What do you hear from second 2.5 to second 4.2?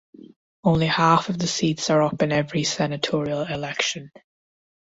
senatorial election.